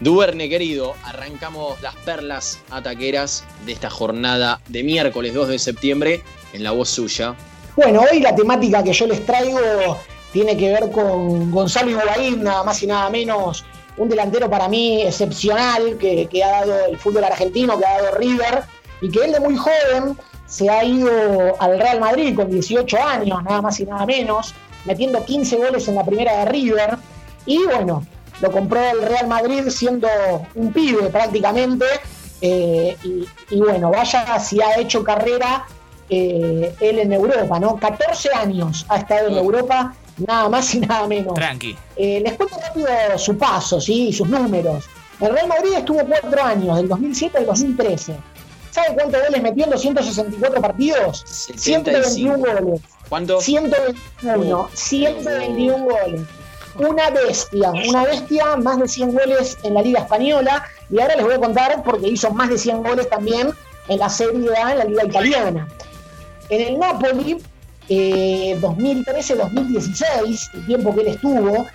[0.00, 6.22] Duerne querido, arrancamos las perlas ataqueras de esta jornada de miércoles 2 de septiembre
[6.54, 7.34] en la voz suya.
[7.76, 9.60] Bueno, hoy la temática que yo les traigo
[10.32, 13.62] tiene que ver con Gonzalo Higuaín, nada más y nada menos,
[13.98, 18.16] un delantero para mí excepcional que, que ha dado el fútbol argentino, que ha dado
[18.16, 18.62] River,
[19.02, 21.10] y que él de muy joven se ha ido
[21.60, 24.54] al Real Madrid con 18 años, nada más y nada menos,
[24.86, 26.96] metiendo 15 goles en la primera de River,
[27.44, 28.06] y bueno,
[28.40, 30.08] lo compró el Real Madrid siendo
[30.54, 31.84] un pibe prácticamente.
[32.42, 32.96] Eh,
[33.50, 35.66] y, bueno, vaya si ha hecho carrera
[36.08, 37.76] eh, él en Europa, ¿no?
[37.76, 39.94] 14 años ha estado en Europa,
[40.26, 41.34] nada más y nada menos.
[41.34, 41.76] Tranqui.
[41.96, 44.12] Eh, les cuento rápido su paso, ¿sí?
[44.12, 44.86] sus números.
[45.20, 48.16] El Real Madrid estuvo cuatro años, del 2007 al 2013.
[48.70, 51.24] ¿Sabe cuántos goles metió en 264 partidos?
[51.56, 52.80] 121 goles.
[53.08, 53.40] ¿Cuánto?
[53.40, 54.70] 121.
[54.72, 56.22] 121 goles
[56.76, 60.64] una bestia, una bestia, más de 100 goles en la Liga Española.
[60.90, 63.50] Y ahora les voy a contar porque hizo más de 100 goles también
[63.88, 65.68] en la Serie A, en la Liga Italiana.
[66.48, 67.38] En el Napoli,
[67.88, 71.66] 2013-2016, eh, el tiempo que él estuvo,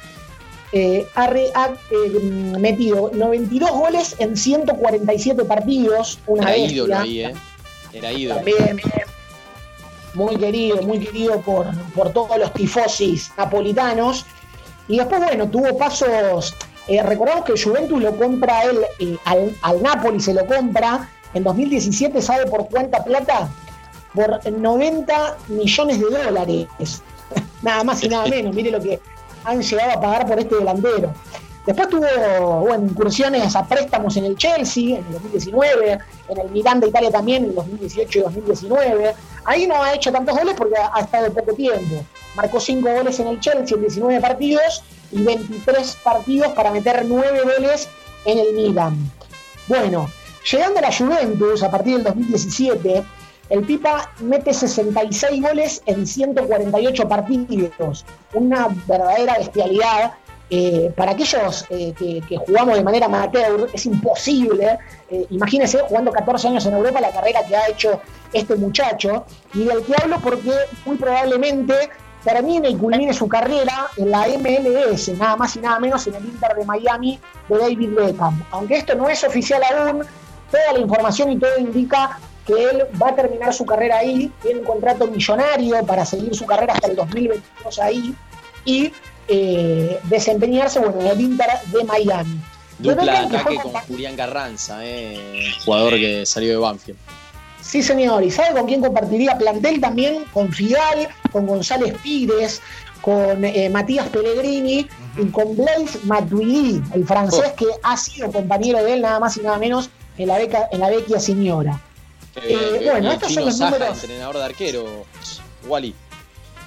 [0.72, 2.20] eh, ha, eh,
[2.60, 6.20] metido 92 goles en 147 partidos.
[6.28, 6.76] Una Era bestia.
[6.76, 7.34] ídolo ahí, ¿eh?
[7.94, 8.36] Era ídolo.
[8.36, 8.82] También,
[10.14, 14.26] muy querido, muy querido por, por todos los tifosis napolitanos.
[14.88, 16.56] Y después, bueno, tuvo pasos.
[16.88, 21.44] Eh, recordamos que Juventus lo compra él eh, al, al, Napoli, se lo compra en
[21.44, 23.50] 2017, ¿sabe por cuánta plata?
[24.14, 26.68] Por 90 millones de dólares.
[27.62, 28.54] nada más y nada menos.
[28.54, 29.00] Mire lo que
[29.44, 31.14] han llegado a pagar por este delantero.
[31.66, 35.98] Después tuvo bueno, incursiones a préstamos en el Chelsea en el 2019,
[36.30, 39.16] en el Milan de Italia también en el 2018 y 2019.
[39.46, 42.06] Ahí no ha hecho tantos goles porque ha estado poco tiempo.
[42.36, 47.42] Marcó 5 goles en el Chelsea en 19 partidos y 23 partidos para meter 9
[47.58, 47.90] goles
[48.26, 49.12] en el Milan.
[49.68, 50.08] Bueno,
[50.52, 53.04] llegando a la Juventus a partir del 2017,
[53.50, 58.06] el Pipa mete 66 goles en 148 partidos.
[58.34, 60.14] Una verdadera bestialidad
[60.50, 64.78] eh, para aquellos eh, que, jugamos de manera amateur es imposible.
[65.10, 68.00] Eh, imagínense jugando 14 años en Europa la carrera que ha hecho
[68.32, 70.52] este muchacho y del que hablo porque
[70.86, 71.90] muy probablemente
[72.24, 76.26] termine y culmine su carrera en la MLS, nada más y nada menos en el
[76.26, 77.20] Inter de Miami
[77.50, 78.44] de David Beckham.
[78.52, 80.04] Aunque esto no es oficial aún,
[80.52, 84.60] toda la información y todo indica que él va a terminar su carrera ahí, tiene
[84.60, 88.16] un contrato millonario para seguir su carrera hasta el 2022 ahí
[88.66, 88.92] y
[89.28, 92.40] eh, desempeñarse bueno, en el Inter de Miami.
[92.80, 97.00] Dupla ataque con Julián Carranza, eh, jugador que salió de Banfield.
[97.62, 98.24] Sí, señor.
[98.24, 100.26] ¿Y sabe con quién compartiría plantel también?
[100.34, 102.62] Con Fidal, con González Pires,
[103.02, 105.28] con eh, Matías Pellegrini uh -huh.
[105.28, 107.56] y con Blaise Matuidi, el francés oh.
[107.56, 110.80] que ha sido compañero de él nada más y nada menos en la, beca, en
[110.80, 111.82] la vecchia señora.
[112.36, 114.04] Eh, eh, bueno, estos son los Saja, números.
[114.04, 115.06] entrenador de arquero,
[115.68, 115.96] Wally.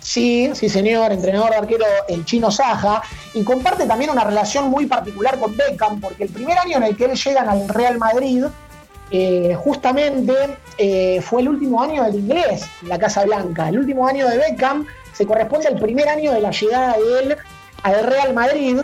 [0.09, 3.03] Sí, sí, señor, entrenador de arquero, el chino Saja,
[3.35, 6.97] y comparte también una relación muy particular con Beckham, porque el primer año en el
[6.97, 8.45] que él llega al Real Madrid,
[9.11, 10.33] eh, justamente
[10.79, 13.69] eh, fue el último año del inglés en la Casa Blanca.
[13.69, 17.37] El último año de Beckham se corresponde al primer año de la llegada de él
[17.83, 18.81] al Real Madrid.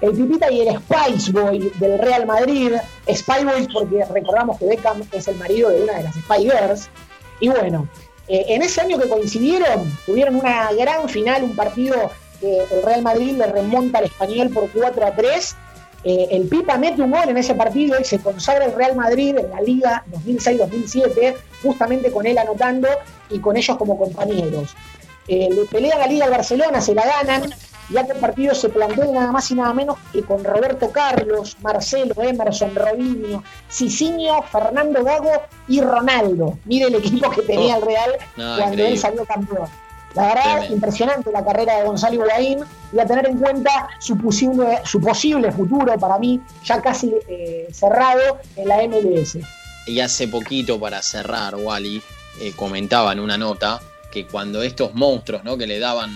[0.00, 2.74] El Pipita y el Spice Boy del Real Madrid.
[3.12, 6.88] Spy Boys porque recordamos que Beckham es el marido de una de las Spy Girls.
[7.40, 7.88] Y bueno,
[8.28, 13.02] eh, en ese año que coincidieron, tuvieron una gran final, un partido que el Real
[13.02, 15.56] Madrid le remonta al español por 4 a 3
[16.04, 19.36] eh, el Pipa mete un gol en ese partido y se consagra el Real Madrid
[19.36, 22.88] en la Liga 2006-2007, justamente con él anotando
[23.30, 24.74] y con ellos como compañeros.
[25.26, 27.50] Eh, le pelean la Liga al Barcelona, se la ganan,
[27.90, 32.14] y aquel partido se plantea nada más y nada menos que con Roberto Carlos, Marcelo,
[32.22, 36.58] Emerson, Robinho, Cicinho, Fernando Gago y Ronaldo.
[36.64, 38.88] Mire el equipo que tenía el Real no, cuando increíble.
[38.92, 39.68] él salió campeón.
[40.14, 40.74] La verdad, Tremendo.
[40.74, 42.60] impresionante la carrera de Gonzalo Higuaín
[42.92, 47.68] y a tener en cuenta su posible, su posible futuro, para mí, ya casi eh,
[47.72, 49.38] cerrado en la MLS.
[49.86, 52.02] Y hace poquito, para cerrar, Wally,
[52.40, 53.80] eh, comentaba en una nota
[54.10, 55.56] que cuando estos monstruos ¿no?
[55.58, 56.10] que le daban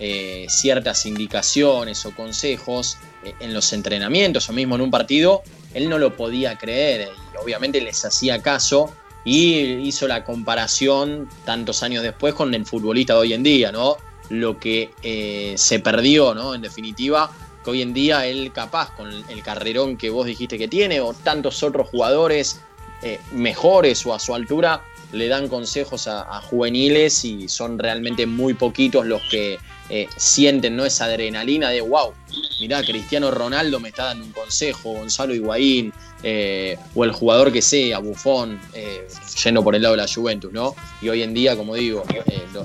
[0.00, 5.42] eh, ciertas indicaciones o consejos eh, en los entrenamientos o mismo en un partido,
[5.72, 8.92] él no lo podía creer y obviamente les hacía caso
[9.24, 13.96] y hizo la comparación tantos años después con el futbolista de hoy en día, ¿no?
[14.28, 16.54] Lo que eh, se perdió, ¿no?
[16.54, 17.30] En definitiva,
[17.64, 21.14] que hoy en día él capaz con el carrerón que vos dijiste que tiene o
[21.14, 22.60] tantos otros jugadores
[23.02, 28.54] eh, mejores o a su altura le dan consejos a, juveniles y son realmente muy
[28.54, 29.58] poquitos los que
[29.90, 32.12] eh, sienten esa adrenalina de wow,
[32.60, 35.92] mirá, Cristiano Ronaldo me está dando un consejo, Gonzalo Higuaín,
[36.22, 39.06] eh, o el jugador que sea, Bufón, eh,
[39.42, 40.74] yendo por el lado de la Juventus, ¿no?
[41.02, 42.02] Y hoy en día, como digo,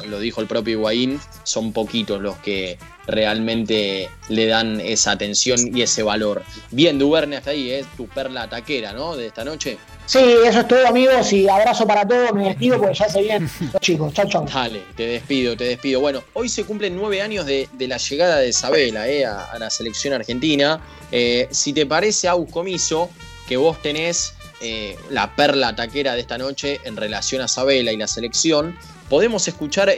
[0.07, 5.81] lo, dijo el propio Higuaín, son poquitos los que realmente le dan esa atención y
[5.81, 6.44] ese valor.
[6.71, 9.18] Bien, Duverne, hasta ahí, es tu perla taquera, ¿no?
[9.18, 9.77] De esta noche.
[10.10, 12.34] Sí, eso es todo, amigos, y abrazo para todos.
[12.34, 14.12] Me despido porque ya se vienen los chicos.
[14.12, 14.44] Chau, chau.
[14.52, 16.00] Dale, te despido, te despido.
[16.00, 20.16] Bueno, hoy se cumplen nueve años de, la llegada de Isabela eh, a, la selección
[20.16, 20.82] argentina.
[21.12, 23.12] Eh, si te parece, Aus Comiso,
[23.48, 27.98] que vos tenés eh, la perla taquera de esta noche en relación a Isabela y
[27.98, 28.76] la selección,
[29.12, 29.94] podemos escuchar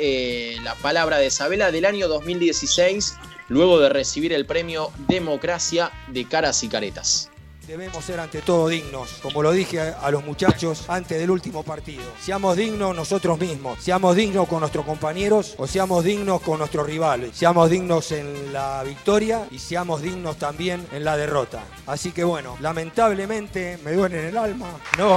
[0.61, 3.15] la palabra de Isabela del año 2016,
[3.47, 7.30] luego de recibir el premio Democracia de Caras y Caretas.
[7.67, 12.03] Debemos ser ante todo dignos, como lo dije a los muchachos antes del último partido.
[12.19, 17.31] Seamos dignos nosotros mismos, seamos dignos con nuestros compañeros o seamos dignos con nuestros rivales.
[17.35, 21.63] Seamos dignos en la victoria y seamos dignos también en la derrota.
[21.85, 24.67] Así que bueno, lamentablemente me duele en el alma.
[24.97, 25.15] No,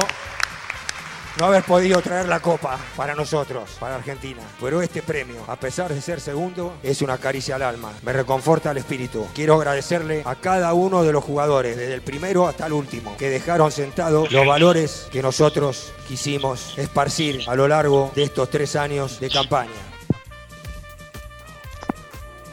[1.39, 4.41] no haber podido traer la copa para nosotros, para Argentina.
[4.61, 7.93] Pero este premio, a pesar de ser segundo, es una caricia al alma.
[8.03, 9.27] Me reconforta el espíritu.
[9.35, 13.31] Quiero agradecerle a cada uno de los jugadores, desde el primero hasta el último, que
[13.31, 19.21] dejaron sentados los valores que nosotros quisimos esparcir a lo largo de estos tres años
[19.21, 19.71] de campaña.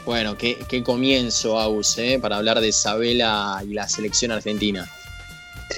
[0.04, 2.18] Bueno, qué, comienzo, Aus, ¿eh?
[2.20, 4.90] para hablar de Isabela y la selección argentina.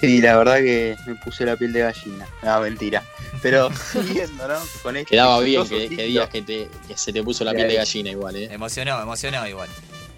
[0.01, 2.27] Sí, la verdad que me puse la piel de gallina.
[2.43, 3.03] No, mentira.
[3.43, 4.59] Pero siguiendo, ¿no?
[4.83, 8.37] Con este Quedaba bien que, digas que, se te puso la piel de gallina igual,
[8.37, 8.49] ¿eh?
[8.53, 9.69] Emocionó, emocionó igual.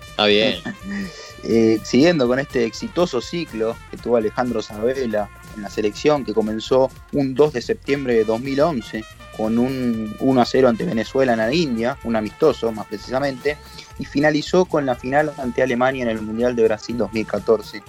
[0.08, 0.60] Está bien.
[1.48, 6.90] Eh, siguiendo con este exitoso ciclo que tuvo Alejandro Sabela en la selección, que comenzó
[7.12, 9.04] un 2 de septiembre de 2011
[9.36, 13.58] con un 1 a 0 ante Venezuela en la India, un amistoso más precisamente,
[13.98, 17.82] y finalizó con la final ante Alemania en el Mundial de Brasil 2014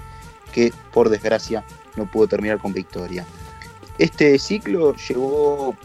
[0.58, 1.64] que por desgracia
[1.96, 3.28] no pudo terminar con victoria.
[4.00, 5.76] Este ciclo llevó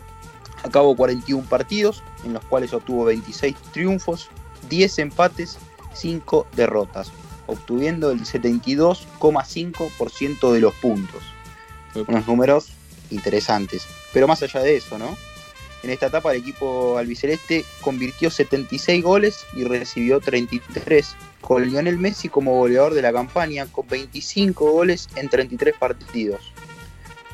[0.64, 4.30] a cabo 41 partidos, en los cuales obtuvo 26 triunfos,
[4.70, 5.58] 10 empates,
[5.92, 7.12] 5 derrotas,
[7.46, 11.22] obtuviendo el 72,5% de los puntos.
[12.08, 12.72] Unos números
[13.10, 13.86] interesantes.
[14.14, 15.18] Pero más allá de eso, ¿no?
[15.82, 22.30] En esta etapa el equipo albiceleste convirtió 76 goles y recibió 33 con Lionel Messi
[22.30, 26.52] como goleador de la campaña con 25 goles en 33 partidos.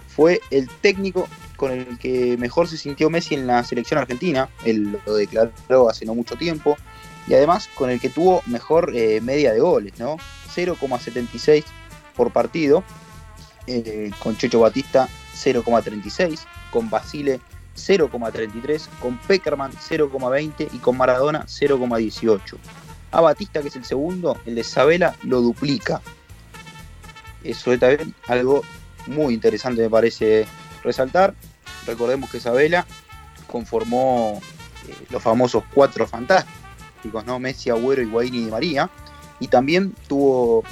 [0.09, 4.99] Fue el técnico con el que mejor se sintió Messi en la selección argentina, él
[5.07, 6.77] lo declaró hace no mucho tiempo,
[7.27, 10.17] y además con el que tuvo mejor eh, media de goles, ¿no?
[10.55, 11.65] 0,76
[12.17, 12.83] por partido,
[13.67, 16.41] eh, con Checho Batista 0,36,
[16.73, 17.41] con Basile
[17.77, 22.57] 0,33, con Peckerman 0,20 y con Maradona 0,18
[23.11, 26.01] a Batista, que es el segundo, el de Sabela lo duplica.
[27.43, 28.63] Eso es también algo
[29.07, 30.47] muy interesante, me parece
[30.83, 31.35] resaltar.
[31.87, 32.87] Recordemos que Sabela
[33.47, 34.41] conformó
[34.89, 37.39] eh, los famosos cuatro fantásticos, ¿no?
[37.39, 38.91] Messi, Agüero, Higuaín y María.
[39.41, 40.65] Y también tuvo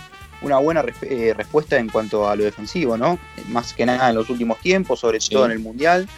[0.42, 3.18] una buena eh, respuesta en cuanto a lo defensivo, ¿no?
[3.49, 6.08] Más que nada en los últimos tiempos, sobre todo en el Mundial,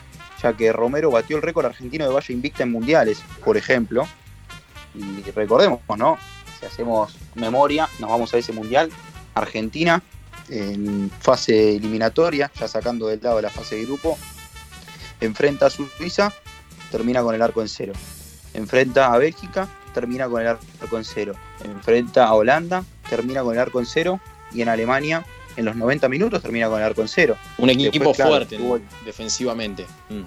[0.42, 4.08] ya que Romero batió el récord argentino de valla invicta en mundiales, por ejemplo.
[4.98, 6.18] Y recordemos, ¿no?
[6.58, 8.90] Si hacemos memoria, nos vamos a ese mundial.
[9.34, 10.02] Argentina
[10.50, 14.18] en fase eliminatoria, ya sacando del lado de la fase de grupo,
[15.20, 16.32] enfrenta a Suiza,
[16.90, 17.92] termina con el arco en cero.
[18.54, 21.34] Enfrenta a Bélgica, termina con el arco en cero.
[21.64, 24.20] Enfrenta a Holanda, termina con el arco en cero.
[24.52, 25.26] Y en Alemania,
[25.56, 27.36] en los 90 minutos, termina con el arco en cero.
[27.58, 28.58] Un equipo fuerte
[29.04, 29.86] defensivamente.
[30.08, 30.22] Mm.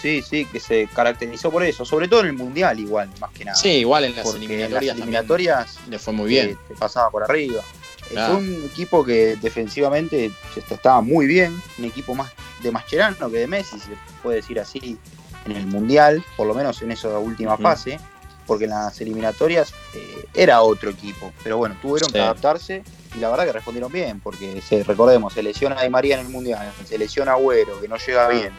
[0.00, 3.44] Sí, sí, que se caracterizó por eso, sobre todo en el Mundial igual, más que
[3.44, 3.56] nada.
[3.56, 5.78] Sí, igual en las eliminatorias.
[5.88, 6.58] le fue muy bien.
[6.68, 7.62] Te pasaba por arriba.
[8.10, 10.30] Es un equipo que defensivamente
[10.70, 12.30] estaba muy bien, un equipo más
[12.62, 13.90] de Mascherano que de Messi, se
[14.22, 14.96] puede decir así,
[15.44, 17.98] en el Mundial, por lo menos en esa última fase,
[18.46, 22.82] porque en las eliminatorias eh, era otro equipo, pero bueno, tuvieron que adaptarse
[23.16, 26.32] y la verdad que respondieron bien, porque se, recordemos, se lesiona a María en el
[26.32, 28.52] Mundial, se lesiona a Agüero, que no llega bien,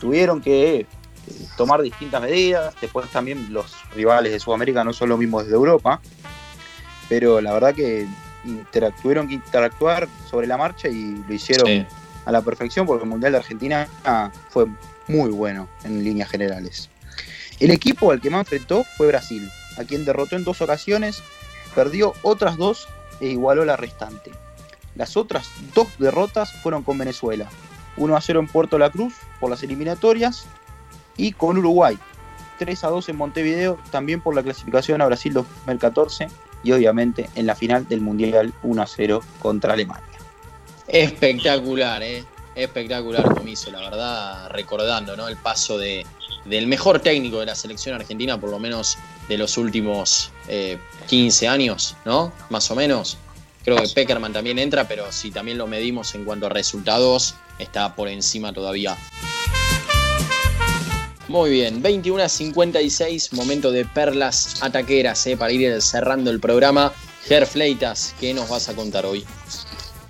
[0.00, 0.86] tuvieron que eh,
[1.56, 2.74] tomar distintas medidas.
[2.80, 6.00] Después también los rivales de Sudamérica no son los mismos desde Europa.
[7.08, 8.06] Pero la verdad que
[9.02, 11.86] tuvieron que interactuar sobre la marcha y lo hicieron
[12.24, 13.88] a la perfección porque el Mundial de Argentina
[14.50, 14.66] fue
[15.06, 16.90] muy bueno en líneas generales.
[17.60, 21.22] El equipo al que más enfrentó fue Brasil, a quien derrotó en dos ocasiones,
[21.74, 22.88] perdió otras dos
[23.20, 24.30] e igualó la restante.
[24.94, 27.48] Las otras dos derrotas fueron con Venezuela,
[27.96, 30.46] 1 a 0 en Puerto La Cruz por las eliminatorias
[31.16, 31.98] y con Uruguay,
[32.58, 36.28] 3 a 2 en Montevideo también por la clasificación a Brasil 2014
[36.62, 40.04] y obviamente en la final del Mundial 1 a 0 contra Alemania.
[40.88, 42.24] Espectacular, ¿eh?
[42.54, 45.28] espectacular comiso, la verdad, recordando ¿no?
[45.28, 46.06] el paso de,
[46.44, 48.98] del mejor técnico de la selección argentina, por lo menos
[49.28, 50.32] de los últimos
[51.06, 52.32] 15 eh, años, ¿no?
[52.50, 53.18] Más o menos.
[53.64, 57.94] Creo que Peckerman también entra, pero si también lo medimos en cuanto a resultados, está
[57.94, 58.96] por encima todavía.
[61.28, 65.36] Muy bien, 21 a 56, momento de perlas ataqueras ¿eh?
[65.36, 66.92] para ir cerrando el programa.
[67.24, 69.24] Ger Fleitas, ¿qué nos vas a contar hoy?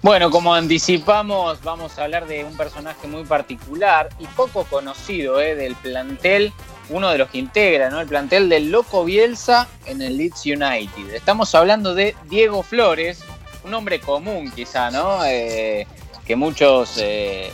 [0.03, 5.55] Bueno, como anticipamos, vamos a hablar de un personaje muy particular y poco conocido ¿eh?
[5.55, 6.53] del plantel,
[6.91, 8.01] uno de los que integra ¿no?
[8.01, 11.15] el plantel del Loco Bielsa en el Leeds United.
[11.15, 13.25] Estamos hablando de Diego Flores,
[13.65, 15.25] un hombre común quizá, ¿no?
[15.25, 15.87] Eh,
[16.27, 17.53] que muchos, eh,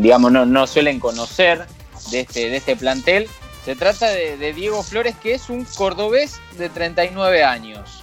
[0.00, 1.66] digamos, no, suelen conocer
[2.10, 3.28] de este, de este plantel.
[3.64, 8.02] Se trata de, Diego Flores, que es un cordobés de 39 años.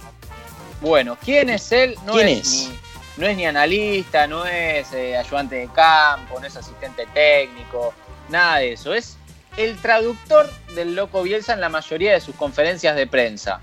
[0.80, 1.96] Bueno, ¿quién es él?
[2.04, 2.78] No es, Ni,
[3.16, 7.92] no es ni analista, no es eh, ayudante de campo, no es asistente técnico,
[8.28, 8.94] nada de eso.
[8.94, 9.16] Es
[9.56, 13.60] el traductor del Loco Bielsa en la mayoría de sus conferencias de prensa.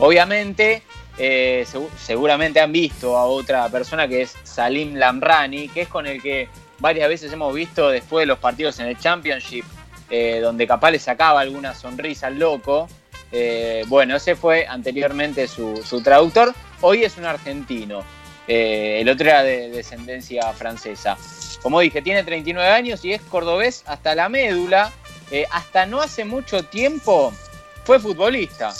[0.00, 0.82] Obviamente,
[1.24, 1.64] eh,
[1.96, 6.48] seguramente han visto a otra persona que es Salim Lamrani, que es con el que
[6.80, 9.64] varias veces hemos visto después de los partidos en el Championship,
[10.10, 12.88] eh, donde capaz le sacaba alguna sonrisa al loco.
[13.30, 16.52] Eh, bueno, ese fue anteriormente su, traductor.
[16.80, 18.02] Hoy es un argentino.
[18.48, 21.16] El otro era de descendencia francesa.
[21.62, 24.90] Como dije, tiene 39 años y es cordobés hasta la médula.
[25.52, 27.32] hasta no hace mucho tiempo
[27.84, 28.74] fue futbolista.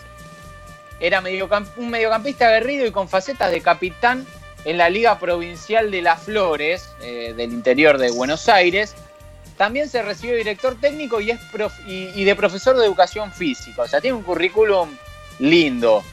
[1.02, 4.25] Era un mediocampista aguerrido y con facetas de capitán
[4.64, 8.94] en la Liga Provincial de Las Flores, eh, del interior de Buenos Aires.
[9.56, 11.40] También se recibió director técnico y, es
[11.88, 13.82] y, de profesor de educación física.
[13.82, 14.97] O sea, tiene un currículum
[15.40, 16.04] lindo.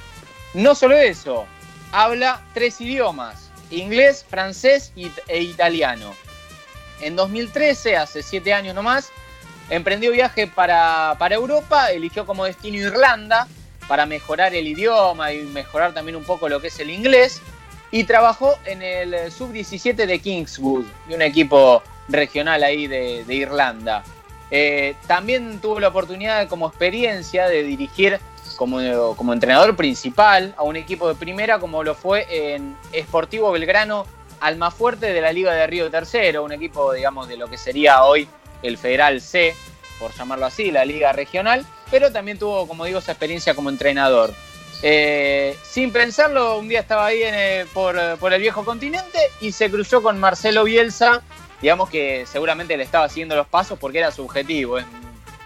[0.56, 1.46] No solo eso,
[1.92, 4.92] habla tres idiomas, inglés, francés
[5.28, 6.16] e italiano.
[7.02, 9.12] En 2013, hace siete años nomás,
[9.70, 13.48] emprendió viaje para, para Europa, eligió como destino Irlanda
[13.90, 17.42] para mejorar el idioma y mejorar también un poco lo que es el inglés
[17.92, 24.04] y trabajó en el sub-17 de Kingswood, un equipo regional ahí de, Irlanda.
[24.52, 28.20] Eh, también tuvo la oportunidad como experiencia de dirigir
[28.58, 28.80] como,
[29.16, 34.06] como, entrenador principal a un equipo de primera como lo fue en Sportivo Belgrano
[34.40, 38.28] Almafuerte de la Liga de Río Tercero, un equipo digamos de lo que sería hoy
[38.62, 39.56] el Federal C,
[40.00, 44.34] por llamarlo así, la Liga Regional, pero también tuvo, como digo, esa experiencia como entrenador.
[44.82, 50.02] Eh, sin pensarlo, un día estaba ahí eh, por, el viejo continente y se cruzó
[50.02, 51.22] con Marcelo Bielsa,
[51.62, 54.86] digamos que seguramente le estaba siguiendo los pasos porque era subjetivo, es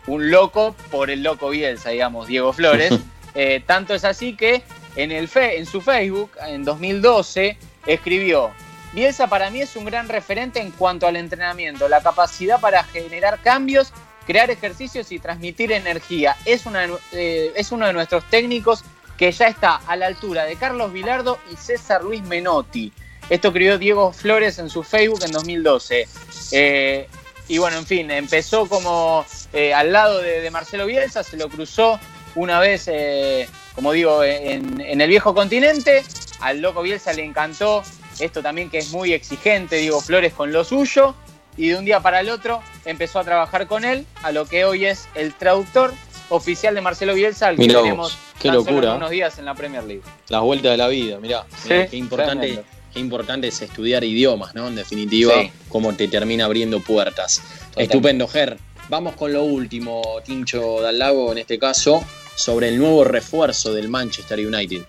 [0.06, 2.94] un loco por el loco Bielsa, digamos, Diego Flores.
[3.36, 4.62] Eh, tanto es así que
[4.96, 7.58] en, el en su Facebook, en 2012,
[7.88, 8.52] escribió,
[8.94, 13.40] Bielsa para mí es un gran referente en cuanto al entrenamiento, la capacidad para generar
[13.40, 13.92] cambios,
[14.26, 16.36] crear ejercicios y transmitir energía.
[16.46, 18.84] Es, una, es uno de nuestros técnicos
[19.18, 22.92] que ya está a la altura de Carlos Vilardo y César Luis Menotti.
[23.30, 26.08] Esto escribió Diego Flores en su Facebook en 2012.
[26.52, 27.08] Eh,
[27.48, 32.00] y bueno, en fin, empezó como eh, al lado de, Marcelo Bielsa, se lo cruzó
[32.36, 36.04] una vez, eh, como digo, en, el viejo continente.
[36.42, 37.84] Al loco Bielsa le encantó
[38.20, 41.16] esto también que es muy exigente, Diego Flores con lo suyo.
[41.58, 44.66] Y de un día para el otro empezó a trabajar con él, a lo que
[44.66, 45.94] hoy es el traductor
[46.30, 48.96] oficial de Marcelo Bielsa, al que tenemos Qué locura.
[48.96, 50.02] unos días en la Premier League.
[50.30, 51.46] Las vueltas de la vida, mirá.
[51.68, 54.68] qué, importante, qué importante es estudiar idiomas, ¿no?
[54.68, 55.34] En definitiva,
[55.70, 57.42] cómo te termina abriendo puertas.
[57.76, 58.58] Estupendo, Ger.
[58.90, 62.04] Vamos con lo último, Tincho Lago, en este caso,
[62.36, 64.82] sobre el nuevo refuerzo del Manchester United.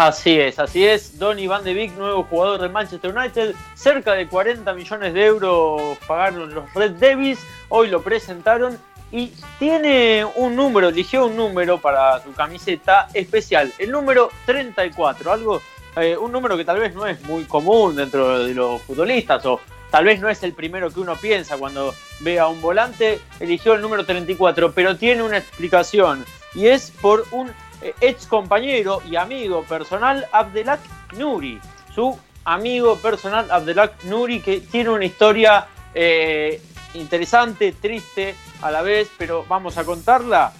[0.00, 1.18] Así es, así es.
[1.18, 3.54] Donny Van de Beek, nuevo jugador del Manchester United.
[3.74, 7.38] Cerca de 40 millones de euros pagaron los Red Devils.
[7.68, 8.78] Hoy lo presentaron
[9.12, 15.60] y tiene un número, eligió un número para su camiseta especial, el número 34, algo,
[15.96, 19.60] eh, un número que tal vez no es muy común dentro de los futbolistas o
[19.90, 23.74] tal vez no es el primero que uno piensa cuando ve a un volante, eligió
[23.74, 27.52] el número 34, pero tiene una explicación y es por un
[28.00, 30.80] ex compañero y amigo personal, Abdelak
[31.16, 31.60] Nuri,
[31.94, 36.60] su amigo personal Abdelak Nuri, que tiene una historia eh,
[36.94, 40.52] interesante, triste a la vez, pero vamos a contarla.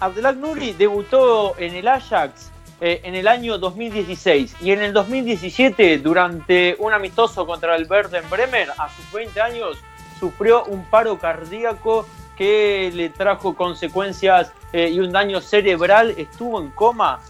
[0.00, 5.98] Abdelak Nuri debutó en el Ajax eh, en el año 2016 y en el 2017,
[5.98, 9.78] durante un amistoso contra el Werder Bremer, a sus 20 años,
[10.18, 16.14] sufrió un paro cardíaco que le trajo consecuencias eh, y un daño cerebral.
[16.16, 17.20] Estuvo en coma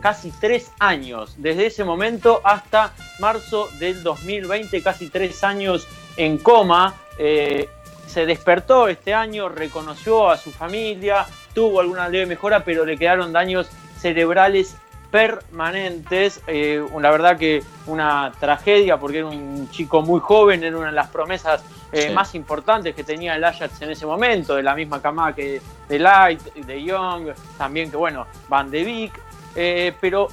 [0.00, 6.94] casi tres años, desde ese momento hasta marzo del 2020, casi tres años en coma.
[7.18, 7.68] Eh,
[8.06, 13.32] se despertó este año, reconoció a su familia, tuvo alguna leve mejora, pero le quedaron
[13.32, 14.76] daños cerebrales
[15.10, 16.40] permanentes.
[16.46, 20.92] Eh, la verdad que una tragedia porque era un chico muy joven, era una de
[20.92, 21.62] las promesas
[21.92, 25.60] eh, más importantes que tenía el Ajax en ese momento, de la misma camada que
[25.88, 29.20] de Light, de Young, también que bueno, Van de Beek.
[29.56, 30.28] Eh, pero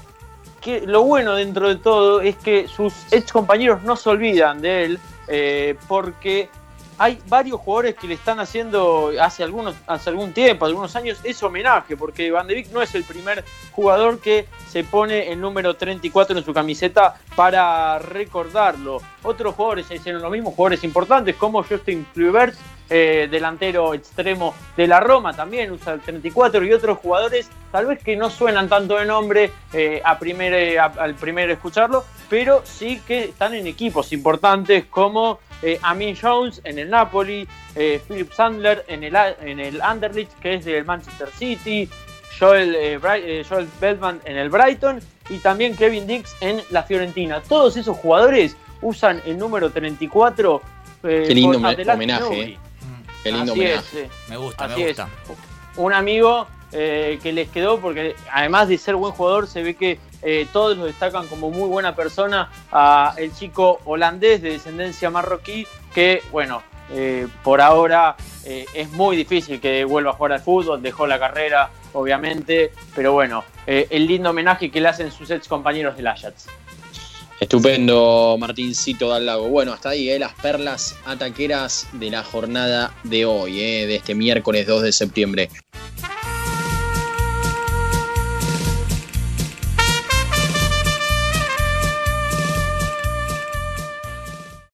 [0.61, 4.85] que lo bueno dentro de todo es que sus ex compañeros no se olvidan de
[4.85, 4.99] él
[5.87, 6.49] porque
[6.97, 11.45] hay varios jugadores que le están haciendo hace, algunos, hace algún tiempo, algunos años, ese
[11.45, 15.75] homenaje, porque Van de Beek no es el primer jugador que se pone el número
[15.75, 18.99] 34 en su camiseta para recordarlo.
[19.23, 22.55] Otros jugadores hicieron lo mismo, jugadores importantes como Justin Kluivert,
[22.89, 28.01] eh, delantero extremo de la Roma, también usa el 34 y otros jugadores tal vez
[28.01, 33.53] que no suenan tanto de nombre eh, primer, al primer escucharlo, pero sí que están
[33.53, 39.15] en equipos importantes como eh, Amin Jones en el Napoli, eh, Philip Sandler en el,
[39.15, 41.89] en el Anderlecht, que es del Manchester City,
[42.39, 44.99] Joel, eh, eh, Joel Beltman en el Brighton
[45.29, 47.41] y también Kevin Dix en la Fiorentina.
[47.41, 50.61] Todos esos jugadores usan el número 34.
[51.01, 52.57] Qué lindo homenaje.
[53.23, 54.09] Qué lindo homenaje.
[54.29, 55.09] me gusta, me gusta.
[55.77, 60.47] Un amigo que les quedó porque además de ser buen jugador se ve que eh,
[60.51, 66.23] todos lo destacan como muy buena persona a el chico holandés de descendencia marroquí que,
[66.31, 71.05] bueno, eh, por ahora eh, es muy difícil que vuelva a jugar al fútbol, dejó
[71.05, 76.07] la carrera, obviamente, pero bueno, el lindo homenaje que le hacen sus ex compañeros del
[76.07, 76.47] Ajax.
[77.39, 79.49] Estupendo, Martincito Lago.
[79.49, 84.83] Bueno, hasta ahí, las perlas ataqueras de la jornada de hoy, de este miércoles 2
[84.83, 85.49] de septiembre.